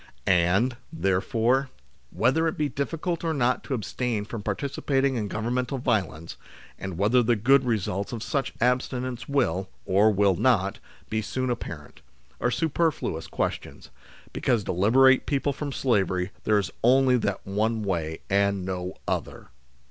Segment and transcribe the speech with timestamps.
[0.25, 1.69] And, therefore,
[2.09, 6.37] whether it be difficult or not to abstain from participating in Governmental violence,
[6.79, 10.79] and whether the good results of such abstinence will, or will not,
[11.11, 12.01] be soon apparent,
[12.39, 13.91] are superfluous questions;
[14.33, 19.49] because to liberate people from slavery there is only that one way, and no other